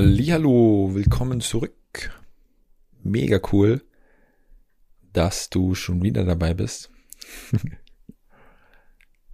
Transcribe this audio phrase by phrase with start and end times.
[0.00, 2.18] Hallihallo, willkommen zurück.
[3.02, 3.82] Mega cool,
[5.12, 6.90] dass du schon wieder dabei bist.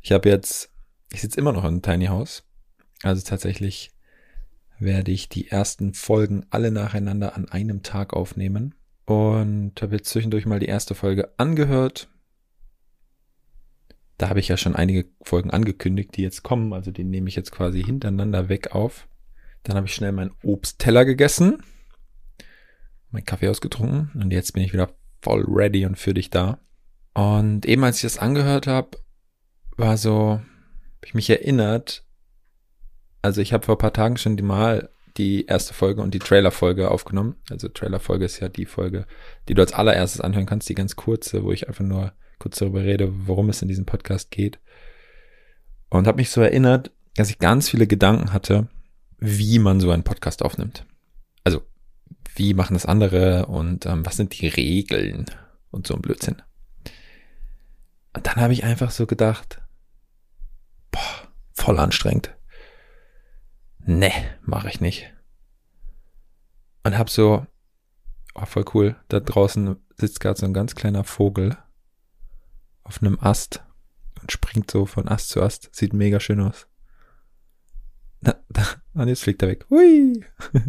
[0.02, 0.72] ich habe jetzt,
[1.12, 2.42] ich sitze immer noch im Tiny House.
[3.04, 3.92] Also tatsächlich
[4.80, 8.74] werde ich die ersten Folgen alle nacheinander an einem Tag aufnehmen.
[9.04, 12.08] Und habe jetzt zwischendurch mal die erste Folge angehört.
[14.18, 16.72] Da habe ich ja schon einige Folgen angekündigt, die jetzt kommen.
[16.72, 19.06] Also die nehme ich jetzt quasi hintereinander weg auf.
[19.66, 21.60] Dann habe ich schnell meinen Obstteller gegessen,
[23.10, 24.90] meinen Kaffee ausgetrunken und jetzt bin ich wieder
[25.22, 26.60] voll ready und für dich da.
[27.14, 28.90] Und eben als ich das angehört habe,
[29.76, 32.04] war so, habe ich mich erinnert,
[33.22, 36.20] also ich habe vor ein paar Tagen schon die mal die erste Folge und die
[36.20, 37.34] Trailer-Folge aufgenommen.
[37.50, 39.06] Also Trailer-Folge ist ja die Folge,
[39.48, 42.82] die du als allererstes anhören kannst, die ganz kurze, wo ich einfach nur kurz darüber
[42.82, 44.60] rede, worum es in diesem Podcast geht.
[45.88, 48.68] Und habe mich so erinnert, dass ich ganz viele Gedanken hatte,
[49.18, 50.86] wie man so einen Podcast aufnimmt.
[51.44, 51.62] Also,
[52.34, 55.26] wie machen das andere und ähm, was sind die Regeln
[55.70, 56.42] und so ein Blödsinn.
[58.14, 59.60] Und dann habe ich einfach so gedacht,
[60.90, 62.34] boah, voll anstrengend.
[63.78, 64.10] Ne,
[64.42, 65.12] mache ich nicht.
[66.82, 67.46] Und hab so,
[68.34, 71.56] oh, voll cool, da draußen sitzt gerade so ein ganz kleiner Vogel
[72.82, 73.64] auf einem Ast
[74.20, 75.74] und springt so von Ast zu Ast.
[75.74, 76.68] Sieht mega schön aus.
[78.20, 78.64] Na, da,
[78.94, 79.66] und jetzt fliegt er weg.
[79.70, 80.24] Hui.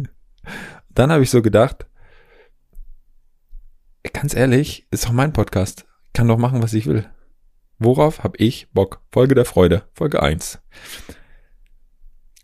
[0.90, 1.86] Dann habe ich so gedacht,
[4.12, 5.86] ganz ehrlich, ist doch mein Podcast.
[6.06, 7.08] Ich kann doch machen, was ich will.
[7.78, 9.02] Worauf habe ich Bock?
[9.12, 10.60] Folge der Freude, Folge 1.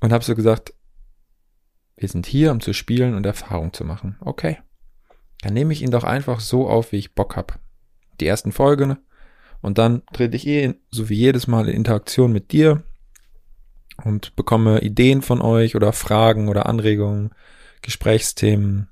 [0.00, 0.74] Und habe so gesagt,
[1.96, 4.16] wir sind hier, um zu spielen und Erfahrung zu machen.
[4.20, 4.58] Okay.
[5.42, 7.54] Dann nehme ich ihn doch einfach so auf, wie ich Bock habe.
[8.20, 8.96] Die ersten Folgen
[9.64, 12.82] und dann trete ich eh, so wie jedes Mal, in Interaktion mit dir
[14.02, 17.30] und bekomme Ideen von euch oder Fragen oder Anregungen,
[17.82, 18.88] Gesprächsthemen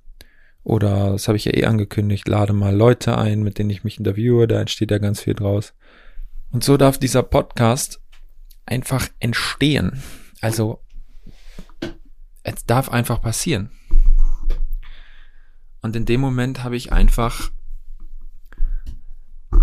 [0.65, 3.99] oder, das habe ich ja eh angekündigt, lade mal Leute ein, mit denen ich mich
[3.99, 5.75] interviewe, da entsteht ja ganz viel draus.
[6.51, 8.01] Und so darf dieser Podcast
[8.65, 10.03] einfach entstehen.
[10.41, 10.81] Also,
[12.45, 13.71] es darf einfach passieren.
[15.81, 17.51] Und in dem Moment habe ich einfach,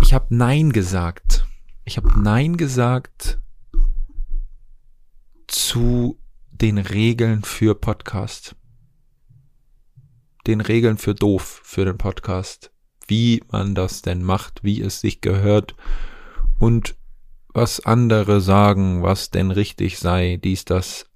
[0.02, 1.46] ich habe Nein gesagt.
[1.84, 3.38] Ich habe Nein gesagt
[5.50, 6.18] zu
[6.52, 8.54] den Regeln für Podcast.
[10.46, 12.70] Den Regeln für doof für den Podcast.
[13.08, 15.74] Wie man das denn macht, wie es sich gehört
[16.60, 16.94] und
[17.52, 21.06] was andere sagen, was denn richtig sei, dies, das,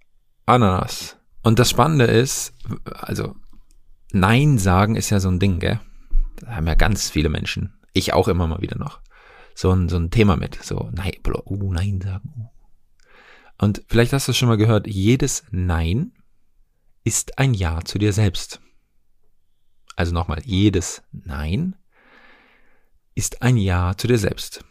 [0.47, 1.17] Ananas.
[1.45, 2.53] Und das Spannende ist,
[2.93, 3.37] also
[4.13, 5.81] Nein sagen ist ja so ein Ding, gell?
[6.37, 7.75] Da haben ja ganz viele Menschen.
[7.93, 9.01] Ich auch immer mal wieder noch.
[9.55, 10.61] So ein, so ein Thema mit.
[10.61, 11.13] So, nein,
[11.47, 12.33] uh, Nein sagen.
[12.37, 12.54] Uh.
[13.59, 16.13] Und vielleicht hast du es schon mal gehört, jedes Nein
[17.05, 18.61] ist ein Ja zu dir selbst.
[19.97, 21.77] Also nochmal, jedes Nein
[23.15, 24.65] ist ein Ja zu dir selbst.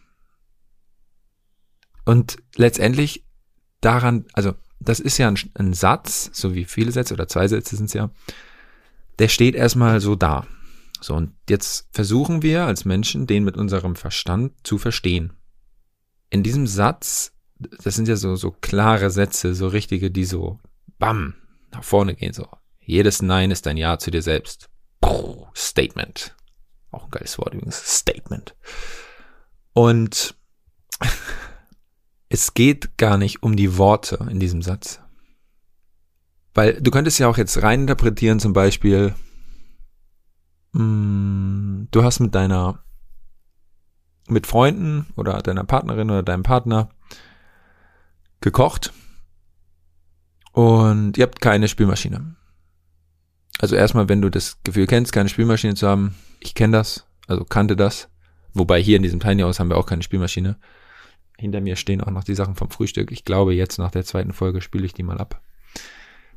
[2.06, 3.26] Und letztendlich
[3.80, 7.78] daran, also das ist ja ein, ein Satz, so wie viele Sätze oder zwei Sätze
[7.78, 8.12] sind es ja,
[9.20, 10.46] der steht erstmal so da.
[11.00, 15.34] So, und jetzt versuchen wir als Menschen, den mit unserem Verstand zu verstehen.
[16.30, 17.33] In diesem Satz
[17.84, 20.60] das sind ja so, so klare Sätze, so richtige, die so,
[21.00, 21.36] bam,
[21.72, 22.48] nach vorne gehen, so.
[22.80, 24.70] Jedes Nein ist ein Ja zu dir selbst.
[25.56, 26.36] Statement.
[26.92, 28.00] Auch ein geiles Wort übrigens.
[28.00, 28.56] Statement.
[29.74, 30.36] Und
[32.30, 35.00] es geht gar nicht um die Worte in diesem Satz.
[36.54, 39.16] Weil du könntest ja auch jetzt reininterpretieren, zum Beispiel,
[40.74, 42.84] mh, mm, du hast mit deiner,
[44.28, 46.90] mit Freunden oder deiner Partnerin oder deinem Partner
[48.44, 48.94] gekocht
[50.52, 52.36] und ihr habt keine Spülmaschine.
[53.60, 57.44] Also erstmal, wenn du das Gefühl kennst, keine Spülmaschine zu haben, ich kenne das, also
[57.44, 58.10] kannte das.
[58.54, 60.58] Wobei hier in diesem Tiny House haben wir auch keine Spülmaschine.
[61.38, 63.12] Hinter mir stehen auch noch die Sachen vom Frühstück.
[63.12, 65.42] Ich glaube, jetzt nach der zweiten Folge spüle ich die mal ab.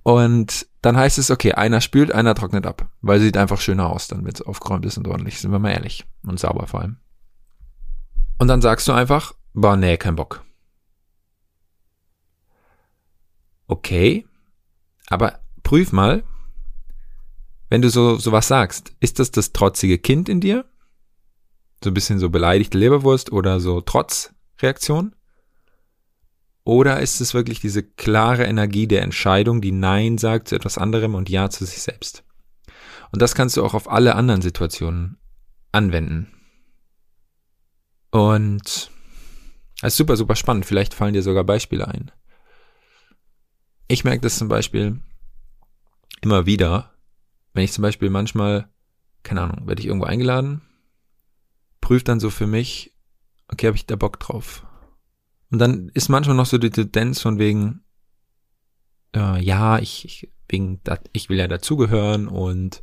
[0.03, 2.89] Und dann heißt es, okay, einer spült, einer trocknet ab.
[3.03, 5.73] Weil sieht einfach schöner aus, dann wenn es aufgeräumt ist und ordentlich, sind wir mal
[5.73, 6.07] ehrlich.
[6.25, 6.97] Und sauber vor allem.
[8.39, 10.45] Und dann sagst du einfach, boah, nee, kein Bock.
[13.67, 14.27] Okay,
[15.09, 16.25] aber prüf mal,
[17.69, 20.65] wenn du so sowas sagst, ist das das trotzige Kind in dir?
[21.83, 25.15] So ein bisschen so beleidigte Leberwurst oder so Trotzreaktion?
[26.65, 31.15] Oder ist es wirklich diese klare Energie der Entscheidung, die Nein sagt zu etwas anderem
[31.15, 32.25] und Ja zu sich selbst?
[33.13, 35.19] Und das kannst du auch auf alle anderen Situationen
[35.71, 36.33] anwenden.
[38.11, 38.91] Und
[39.81, 40.67] das ist super, super spannend.
[40.67, 42.11] Vielleicht fallen dir sogar Beispiele ein.
[43.89, 45.01] Ich merke das zum Beispiel,
[46.21, 46.93] immer wieder,
[47.53, 48.69] wenn ich zum Beispiel manchmal,
[49.23, 50.63] keine Ahnung, werde ich irgendwo eingeladen,
[51.81, 52.97] prüft dann so für mich,
[53.49, 54.67] okay, habe ich da Bock drauf?
[55.51, 57.85] Und dann ist manchmal noch so die Tendenz von wegen,
[59.15, 60.81] äh, ja, ich, ich, wegen,
[61.13, 62.83] ich will ja dazugehören und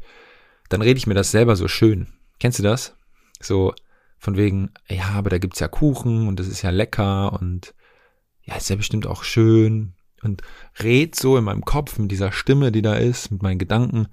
[0.70, 2.14] dann rede ich mir das selber so schön.
[2.40, 2.96] Kennst du das?
[3.42, 3.74] So
[4.18, 7.76] von wegen, ja, aber da gibt's ja Kuchen und das ist ja lecker und
[8.42, 10.42] ja, ist ja bestimmt auch schön und
[10.80, 14.08] red so in meinem Kopf mit dieser Stimme, die da ist, mit meinen Gedanken,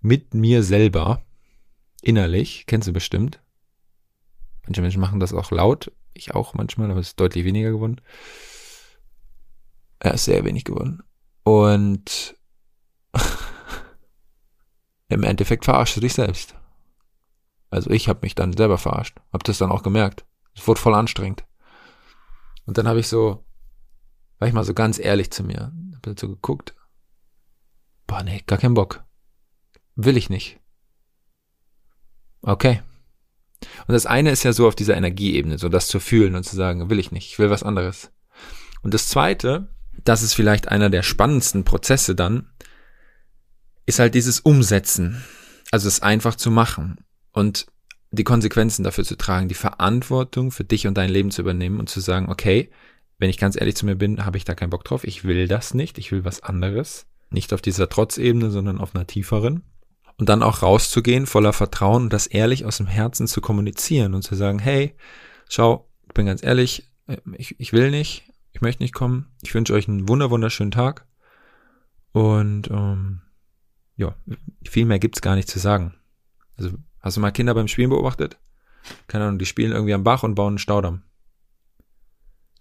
[0.00, 1.22] mit mir selber,
[2.02, 3.40] innerlich, kennst du bestimmt.
[4.64, 8.00] Manche Menschen machen das auch laut, ich auch manchmal, aber es ist deutlich weniger geworden.
[10.02, 11.02] Ja, ist sehr wenig geworden.
[11.42, 12.36] Und
[15.08, 16.54] im Endeffekt verarschst du dich selbst.
[17.70, 20.24] Also ich habe mich dann selber verarscht, habe das dann auch gemerkt.
[20.54, 21.44] Es wurde voll anstrengend.
[22.66, 23.44] Und dann habe ich so,
[24.44, 25.72] war ich mal so ganz ehrlich zu mir,
[26.04, 26.74] habe so geguckt.
[28.06, 29.02] Boah, nee, gar keinen Bock.
[29.96, 30.60] Will ich nicht.
[32.42, 32.82] Okay.
[33.86, 36.56] Und das eine ist ja so auf dieser Energieebene, so das zu fühlen und zu
[36.56, 38.12] sagen, will ich nicht, ich will was anderes.
[38.82, 39.74] Und das zweite,
[40.04, 42.50] das ist vielleicht einer der spannendsten Prozesse dann,
[43.86, 45.24] ist halt dieses Umsetzen.
[45.70, 46.98] Also es einfach zu machen
[47.32, 47.64] und
[48.10, 51.88] die Konsequenzen dafür zu tragen, die Verantwortung für dich und dein Leben zu übernehmen und
[51.88, 52.70] zu sagen, okay,
[53.24, 55.48] wenn ich ganz ehrlich zu mir bin, habe ich da keinen Bock drauf, ich will
[55.48, 57.06] das nicht, ich will was anderes.
[57.30, 59.62] Nicht auf dieser Trotzebene, sondern auf einer tieferen.
[60.18, 64.22] Und dann auch rauszugehen voller Vertrauen und das ehrlich aus dem Herzen zu kommunizieren und
[64.22, 64.94] zu sagen, hey,
[65.48, 69.54] schau, ich bin ganz ehrlich, äh, ich, ich will nicht, ich möchte nicht kommen, ich
[69.54, 71.06] wünsche euch einen wunder wunderschönen Tag.
[72.12, 73.22] Und ähm,
[73.96, 74.14] ja,
[74.68, 75.94] viel mehr gibt's gar nicht zu sagen.
[76.56, 78.38] Also Hast du mal Kinder beim Spielen beobachtet?
[79.08, 81.02] Keine Ahnung, die spielen irgendwie am Bach und bauen einen Staudamm.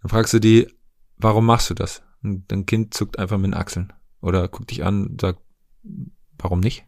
[0.04, 0.68] Dann fragst du die,
[1.18, 2.04] warum machst du das?
[2.22, 3.94] Und dein Kind zuckt einfach mit den Achseln.
[4.22, 5.40] Oder guckt dich an und sagt,
[6.38, 6.86] warum nicht?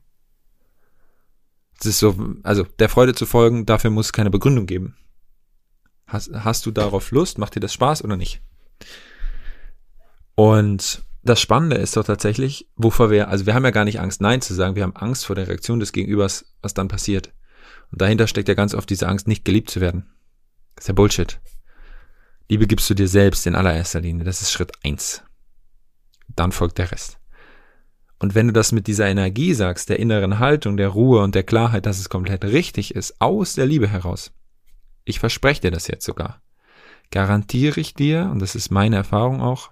[1.79, 4.97] Es ist so, also der Freude zu folgen, dafür muss es keine Begründung geben.
[6.07, 7.38] Hast, hast du darauf Lust?
[7.38, 8.41] Macht dir das Spaß oder nicht?
[10.35, 14.21] Und das Spannende ist doch tatsächlich, wovor wir, also wir haben ja gar nicht Angst,
[14.21, 17.33] Nein zu sagen, wir haben Angst vor der Reaktion des Gegenübers, was dann passiert.
[17.91, 20.13] Und dahinter steckt ja ganz oft diese Angst, nicht geliebt zu werden.
[20.75, 21.39] Das ist ja Bullshit.
[22.47, 24.24] Liebe gibst du dir selbst in allererster Linie.
[24.24, 25.24] Das ist Schritt eins.
[26.27, 27.19] Dann folgt der Rest.
[28.19, 31.44] Und wenn du das mit dieser Energie sagst, der inneren Haltung, der Ruhe und der
[31.44, 34.31] Klarheit, dass es komplett richtig ist, aus der Liebe heraus,
[35.03, 36.42] ich verspreche dir das jetzt sogar,
[37.12, 39.71] garantiere ich dir, und das ist meine Erfahrung auch,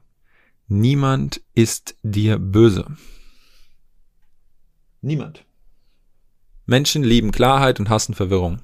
[0.68, 2.86] niemand ist dir böse.
[5.02, 5.46] Niemand.
[6.66, 8.62] Menschen lieben Klarheit und hassen Verwirrung.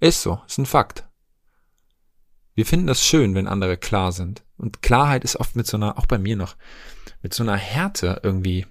[0.00, 1.05] Ist so, ist ein Fakt.
[2.56, 4.42] Wir finden das schön, wenn andere klar sind.
[4.56, 6.56] Und Klarheit ist oft mit so einer, auch bei mir noch,
[7.22, 8.64] mit so einer Härte irgendwie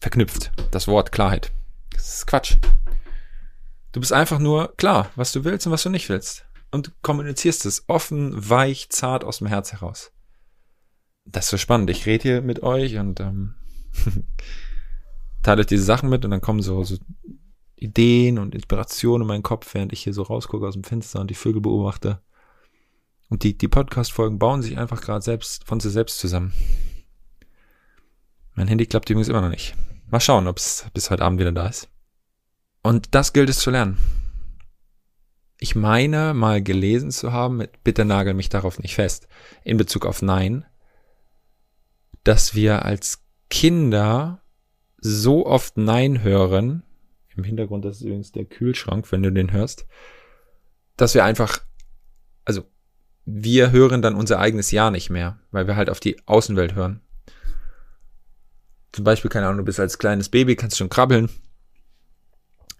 [0.00, 0.50] verknüpft.
[0.70, 1.52] Das Wort Klarheit.
[1.92, 2.56] Das ist Quatsch.
[3.92, 6.46] Du bist einfach nur klar, was du willst und was du nicht willst.
[6.70, 10.12] Und kommunizierst es offen, weich, zart aus dem Herz heraus.
[11.26, 11.90] Das ist so spannend.
[11.90, 13.56] Ich rede hier mit euch und ähm,
[15.42, 16.96] teile euch diese Sachen mit und dann kommen so, so
[17.76, 21.28] Ideen und Inspirationen in meinen Kopf, während ich hier so rausgucke aus dem Fenster und
[21.28, 22.22] die Vögel beobachte.
[23.30, 26.52] Und die, die Podcast-Folgen bauen sich einfach gerade selbst von sich selbst zusammen.
[28.54, 29.74] Mein Handy klappt übrigens immer noch nicht.
[30.10, 31.88] Mal schauen, ob es bis heute Abend wieder da ist.
[32.82, 33.98] Und das gilt es zu lernen.
[35.60, 39.28] Ich meine, mal gelesen zu haben, mit, bitte nagel mich darauf nicht fest,
[39.62, 40.64] in Bezug auf Nein,
[42.24, 44.42] dass wir als Kinder
[44.98, 46.82] so oft Nein hören,
[47.36, 49.86] im Hintergrund, das ist übrigens der Kühlschrank, wenn du den hörst,
[50.96, 51.60] dass wir einfach,
[52.44, 52.64] also
[53.32, 57.00] wir hören dann unser eigenes Ja nicht mehr, weil wir halt auf die Außenwelt hören.
[58.92, 61.28] Zum Beispiel, keine Ahnung, du bist als kleines Baby, kannst schon krabbeln.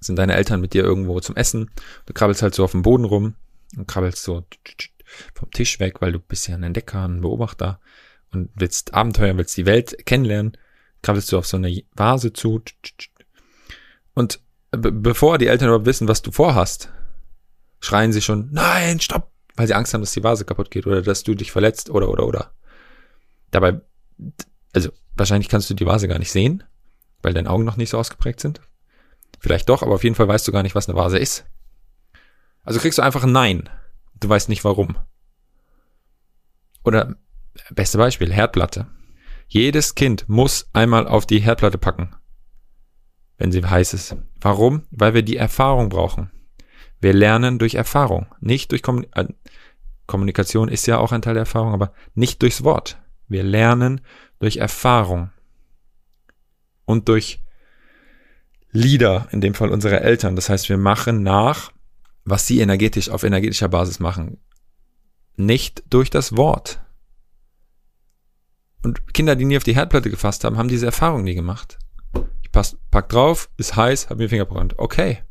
[0.00, 1.71] Sind deine Eltern mit dir irgendwo zum Essen.
[2.07, 3.35] Du krabbelst halt so auf dem Boden rum
[3.76, 4.45] und krabbelst so
[5.35, 7.80] vom Tisch weg, weil du bist ja ein Entdecker, ein Beobachter
[8.33, 10.57] und willst Abenteuer, willst die Welt kennenlernen
[11.02, 12.62] krabbelst du auf so eine Vase zu.
[14.14, 14.40] Und
[14.71, 16.90] bevor die Eltern überhaupt wissen, was du vorhast,
[17.80, 21.02] schreien sie schon, nein, stopp, weil sie Angst haben, dass die Vase kaputt geht oder
[21.02, 22.52] dass du dich verletzt oder, oder, oder.
[23.50, 23.80] Dabei,
[24.73, 26.64] also wahrscheinlich kannst du die Vase gar nicht sehen,
[27.23, 28.61] weil deine Augen noch nicht so ausgeprägt sind.
[29.38, 31.47] Vielleicht doch, aber auf jeden Fall weißt du gar nicht, was eine Vase ist.
[32.62, 33.69] Also kriegst du einfach ein Nein.
[34.19, 34.99] Du weißt nicht warum.
[36.85, 37.16] Oder
[37.71, 38.87] beste Beispiel, Herdplatte.
[39.49, 42.14] Jedes Kind muss einmal auf die Herdplatte packen,
[43.38, 44.16] wenn sie heiß ist.
[44.40, 44.87] Warum?
[44.90, 46.30] Weil wir die Erfahrung brauchen.
[47.00, 49.26] Wir lernen durch Erfahrung, nicht durch Kommunik äh,
[50.07, 52.99] Kommunikation ist ja auch ein Teil der Erfahrung, aber nicht durchs Wort.
[53.28, 54.00] Wir lernen
[54.40, 55.30] durch Erfahrung.
[56.85, 57.40] und durch
[58.73, 60.35] Leader, in dem Fall unsere Eltern.
[60.35, 61.73] Das heißt, wir machen nach,
[62.25, 64.38] was sie energetisch auf energetischer Basis machen.
[65.37, 66.80] Nicht durch das Wort.
[68.83, 71.78] Und Kinder, die nie auf die Herdplatte gefasst haben, haben diese Erfahrung nie gemacht.
[72.42, 74.75] Ich pack drauf, ist heiß, hab mir Finger gebrannt.
[74.78, 75.23] Okay.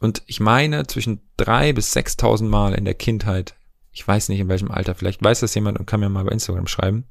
[0.00, 3.56] Und ich meine, zwischen drei bis sechstausend Mal in der Kindheit,
[3.90, 6.32] ich weiß nicht in welchem Alter, vielleicht weiß das jemand und kann mir mal bei
[6.32, 7.04] Instagram schreiben,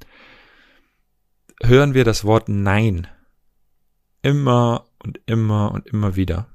[1.62, 3.08] hören wir das Wort Nein.
[4.22, 6.48] Immer und immer und immer wieder.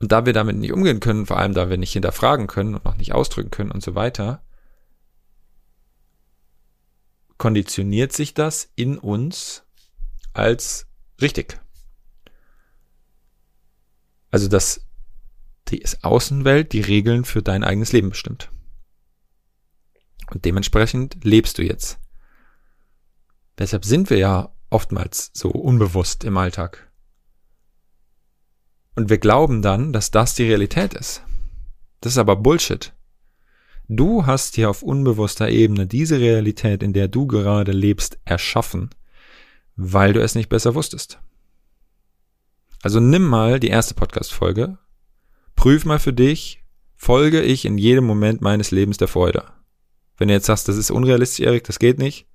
[0.00, 2.86] Und da wir damit nicht umgehen können, vor allem da wir nicht hinterfragen können und
[2.86, 4.42] auch nicht ausdrücken können und so weiter,
[7.38, 9.64] konditioniert sich das in uns
[10.32, 10.88] als
[11.20, 11.60] richtig.
[14.32, 14.84] Also, dass
[15.68, 18.50] die Außenwelt die Regeln für dein eigenes Leben bestimmt.
[20.30, 22.00] Und dementsprechend lebst du jetzt.
[23.58, 26.90] Deshalb sind wir ja oftmals so unbewusst im Alltag.
[28.94, 31.22] Und wir glauben dann, dass das die Realität ist.
[32.00, 32.94] Das ist aber Bullshit.
[33.88, 38.90] Du hast dir auf unbewusster Ebene diese Realität, in der du gerade lebst, erschaffen,
[39.76, 41.20] weil du es nicht besser wusstest.
[42.82, 44.76] Also nimm mal die erste Podcast-Folge,
[45.54, 46.64] prüf mal für dich,
[46.96, 49.44] folge ich in jedem Moment meines Lebens der Freude.
[50.16, 52.26] Wenn du jetzt sagst, das ist unrealistisch, Erik, das geht nicht,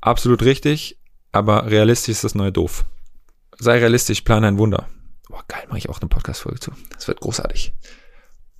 [0.00, 1.00] absolut richtig,
[1.32, 2.84] aber realistisch ist das neue doof.
[3.58, 4.88] Sei realistisch, plane ein Wunder.
[5.28, 6.70] Boah, geil, mache ich auch eine Podcast-Folge zu.
[6.94, 7.74] Das wird großartig.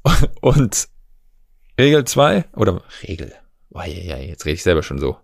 [0.41, 0.89] Und
[1.79, 3.33] Regel 2, oder Regel,
[3.71, 5.19] oh, ja, ja, jetzt rede ich selber schon so.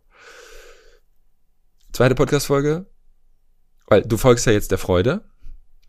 [1.93, 2.87] Zweite Podcast-Folge,
[3.89, 5.25] weil du folgst ja jetzt der Freude,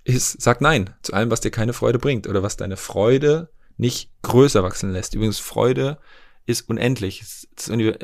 [0.03, 4.11] ist, sag nein zu allem, was dir keine Freude bringt oder was deine Freude nicht
[4.23, 5.13] größer wachsen lässt.
[5.13, 5.97] Übrigens, Freude
[6.45, 7.23] ist unendlich.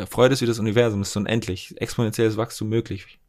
[0.09, 1.73] Freude ist wie das Universum, ist unendlich.
[1.81, 3.19] Exponentielles Wachstum möglich.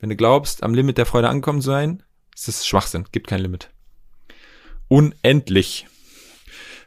[0.00, 2.02] Wenn du glaubst, am Limit der Freude angekommen zu sein,
[2.34, 3.06] ist das Schwachsinn.
[3.12, 3.70] Gibt kein Limit.
[4.88, 5.86] Unendlich.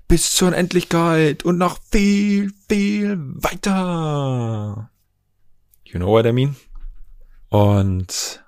[0.07, 4.89] Bis zur Unendlichkeit und noch viel, viel weiter.
[5.85, 6.55] You know what I mean?
[7.49, 8.40] Und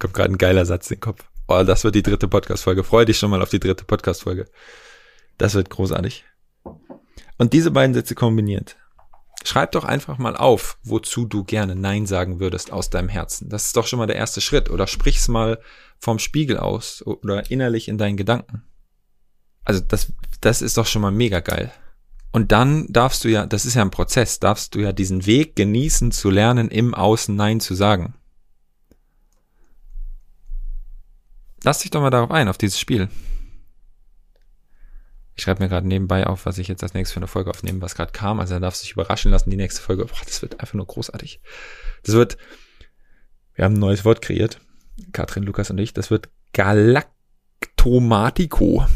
[0.00, 1.24] kommt gerade ein geiler Satz in den Kopf.
[1.46, 2.82] Oh, das wird die dritte Podcast-Folge.
[2.82, 4.46] Freu dich schon mal auf die dritte Podcast-Folge.
[5.38, 6.24] Das wird großartig.
[7.38, 8.76] Und diese beiden Sätze kombiniert.
[9.44, 13.48] Schreib doch einfach mal auf, wozu du gerne Nein sagen würdest aus deinem Herzen.
[13.48, 14.70] Das ist doch schon mal der erste Schritt.
[14.70, 15.58] Oder sprich's mal
[15.98, 18.62] vom Spiegel aus oder innerlich in deinen Gedanken.
[19.64, 21.72] Also das, das ist doch schon mal mega geil.
[22.32, 25.56] Und dann darfst du ja, das ist ja ein Prozess, darfst du ja diesen Weg
[25.56, 28.14] genießen zu lernen, im Außen Nein zu sagen.
[31.62, 33.08] Lass dich doch mal darauf ein, auf dieses Spiel.
[35.34, 37.80] Ich schreibe mir gerade nebenbei auf, was ich jetzt als nächstes für eine Folge aufnehme,
[37.80, 38.40] was gerade kam.
[38.40, 40.04] Also er darf sich überraschen lassen, die nächste Folge.
[40.04, 41.40] Boah, das wird einfach nur großartig.
[42.02, 42.36] Das wird,
[43.54, 44.60] wir haben ein neues Wort kreiert,
[45.12, 45.94] Katrin, Lukas und ich.
[45.94, 48.86] Das wird Galactomatico.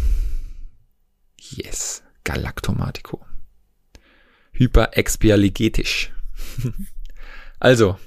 [1.38, 3.24] Yes, Galactomatico.
[4.52, 6.12] Hyperexpialigetisch.
[7.58, 7.98] also,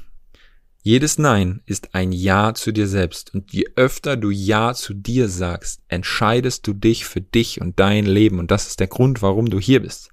[0.83, 3.33] jedes Nein ist ein Ja zu dir selbst.
[3.33, 8.05] Und je öfter du Ja zu dir sagst, entscheidest du dich für dich und dein
[8.05, 8.39] Leben.
[8.39, 10.11] Und das ist der Grund, warum du hier bist.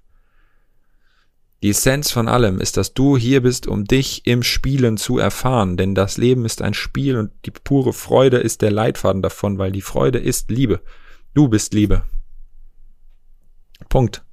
[1.62, 5.76] Die Essenz von allem ist, dass du hier bist, um dich im Spielen zu erfahren.
[5.76, 9.72] Denn das Leben ist ein Spiel und die pure Freude ist der Leitfaden davon, weil
[9.72, 10.82] die Freude ist Liebe.
[11.32, 12.04] Du bist Liebe.
[13.88, 14.24] Punkt.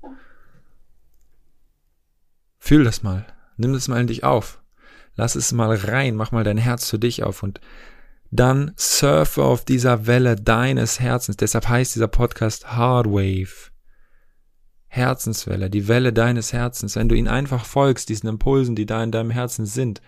[2.59, 3.25] Fühl das mal.
[3.57, 4.60] Nimm das mal in dich auf.
[5.15, 7.59] Lass es mal rein, mach mal dein Herz für dich auf und
[8.31, 11.35] dann surfe auf dieser Welle deines Herzens.
[11.37, 13.71] Deshalb heißt dieser Podcast Hard Wave.
[14.87, 16.95] Herzenswelle, die Welle deines Herzens.
[16.95, 20.01] Wenn du ihn einfach folgst, diesen Impulsen, die da in deinem Herzen sind.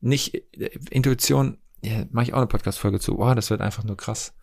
[0.00, 3.18] Nicht äh, Intuition, ja, mache ich auch eine Podcast-Folge zu.
[3.18, 4.34] Oh, das wird einfach nur krass.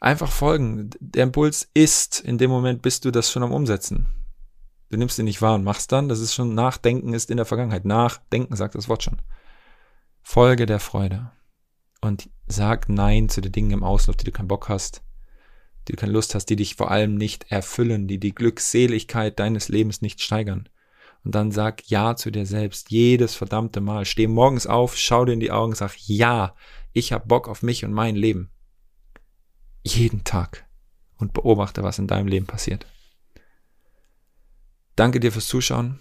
[0.00, 0.90] Einfach folgen.
[1.00, 4.06] Der Impuls ist, in dem Moment bist du das schon am Umsetzen.
[4.90, 6.08] Du nimmst ihn nicht wahr und machst dann.
[6.08, 7.84] Das ist schon Nachdenken ist in der Vergangenheit.
[7.84, 9.20] Nachdenken sagt das Wort schon.
[10.22, 11.30] Folge der Freude.
[12.00, 15.02] Und sag Nein zu den Dingen im Außen, auf die du keinen Bock hast,
[15.86, 19.68] die du keine Lust hast, die dich vor allem nicht erfüllen, die die Glückseligkeit deines
[19.68, 20.68] Lebens nicht steigern.
[21.24, 22.92] Und dann sag Ja zu dir selbst.
[22.92, 24.04] Jedes verdammte Mal.
[24.04, 26.54] Steh morgens auf, schau dir in die Augen, sag Ja,
[26.92, 28.50] ich hab Bock auf mich und mein Leben.
[29.82, 30.66] Jeden Tag.
[31.18, 32.86] Und beobachte, was in deinem Leben passiert.
[34.96, 35.98] Danke dir fürs Zuschauen.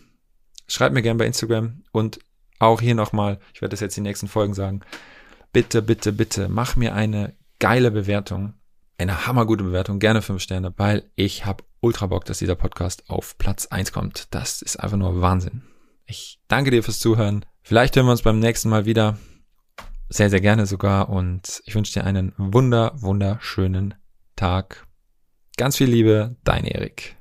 [0.67, 2.19] Schreib mir gerne bei Instagram und
[2.59, 4.81] auch hier nochmal, ich werde das jetzt in den nächsten Folgen sagen.
[5.51, 8.53] Bitte, bitte, bitte, mach mir eine geile Bewertung,
[8.97, 13.37] eine hammergute Bewertung, gerne fünf Sterne, weil ich habe ultra Bock, dass dieser Podcast auf
[13.37, 14.33] Platz eins kommt.
[14.33, 15.61] Das ist einfach nur Wahnsinn.
[16.05, 17.45] Ich danke dir fürs Zuhören.
[17.61, 19.17] Vielleicht hören wir uns beim nächsten Mal wieder.
[20.09, 21.09] Sehr, sehr gerne sogar.
[21.09, 23.95] Und ich wünsche dir einen wunder, wunderschönen
[24.35, 24.85] Tag.
[25.57, 27.15] Ganz viel Liebe, dein Erik.